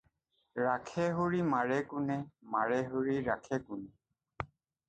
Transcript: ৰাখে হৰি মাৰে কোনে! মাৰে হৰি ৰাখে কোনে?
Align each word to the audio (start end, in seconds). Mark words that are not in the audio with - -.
ৰাখে 0.59 1.05
হৰি 1.19 1.43
মাৰে 1.51 1.77
কোনে! 1.91 2.17
মাৰে 2.57 2.81
হৰি 2.95 3.19
ৰাখে 3.29 3.61
কোনে? 3.69 4.51